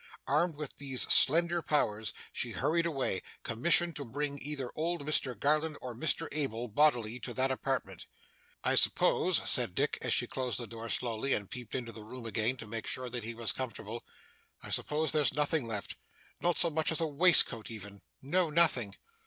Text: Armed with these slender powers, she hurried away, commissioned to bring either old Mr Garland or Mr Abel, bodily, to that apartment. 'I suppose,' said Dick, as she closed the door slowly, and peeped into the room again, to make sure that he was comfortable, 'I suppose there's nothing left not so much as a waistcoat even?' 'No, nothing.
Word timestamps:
Armed 0.25 0.55
with 0.55 0.77
these 0.77 1.03
slender 1.13 1.61
powers, 1.61 2.11
she 2.33 2.53
hurried 2.53 2.87
away, 2.87 3.21
commissioned 3.43 3.95
to 3.97 4.03
bring 4.03 4.41
either 4.41 4.71
old 4.75 5.05
Mr 5.05 5.39
Garland 5.39 5.77
or 5.79 5.93
Mr 5.93 6.27
Abel, 6.31 6.67
bodily, 6.67 7.19
to 7.19 7.35
that 7.35 7.51
apartment. 7.51 8.07
'I 8.63 8.73
suppose,' 8.73 9.47
said 9.47 9.75
Dick, 9.75 9.99
as 10.01 10.11
she 10.11 10.25
closed 10.25 10.57
the 10.59 10.65
door 10.65 10.89
slowly, 10.89 11.35
and 11.35 11.51
peeped 11.51 11.75
into 11.75 11.91
the 11.91 12.03
room 12.03 12.25
again, 12.25 12.57
to 12.57 12.65
make 12.67 12.87
sure 12.87 13.11
that 13.11 13.23
he 13.23 13.35
was 13.35 13.51
comfortable, 13.51 14.03
'I 14.63 14.71
suppose 14.71 15.11
there's 15.11 15.35
nothing 15.35 15.67
left 15.67 15.95
not 16.41 16.57
so 16.57 16.71
much 16.71 16.91
as 16.91 16.99
a 16.99 17.05
waistcoat 17.05 17.69
even?' 17.69 18.01
'No, 18.23 18.49
nothing. 18.49 18.95